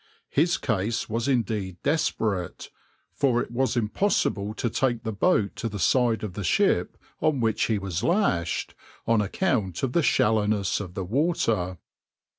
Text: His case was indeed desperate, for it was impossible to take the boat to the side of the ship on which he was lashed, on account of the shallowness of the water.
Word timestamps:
His 0.31 0.57
case 0.57 1.07
was 1.07 1.27
indeed 1.27 1.77
desperate, 1.83 2.71
for 3.13 3.39
it 3.39 3.51
was 3.51 3.77
impossible 3.77 4.55
to 4.55 4.67
take 4.67 5.03
the 5.03 5.11
boat 5.11 5.55
to 5.57 5.69
the 5.69 5.77
side 5.77 6.23
of 6.23 6.33
the 6.33 6.43
ship 6.43 6.97
on 7.19 7.39
which 7.39 7.65
he 7.65 7.77
was 7.77 8.01
lashed, 8.01 8.73
on 9.05 9.21
account 9.21 9.83
of 9.83 9.91
the 9.93 10.01
shallowness 10.01 10.79
of 10.79 10.95
the 10.95 11.05
water. 11.05 11.77